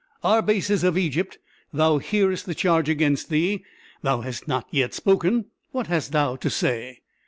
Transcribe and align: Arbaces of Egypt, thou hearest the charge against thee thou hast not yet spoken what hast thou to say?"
Arbaces 0.23 0.83
of 0.83 0.97
Egypt, 0.97 1.37
thou 1.71 1.99
hearest 1.99 2.47
the 2.47 2.55
charge 2.55 2.89
against 2.89 3.29
thee 3.29 3.63
thou 4.01 4.21
hast 4.21 4.47
not 4.47 4.65
yet 4.71 4.95
spoken 4.95 5.45
what 5.73 5.85
hast 5.85 6.11
thou 6.11 6.35
to 6.35 6.49
say?" 6.49 7.01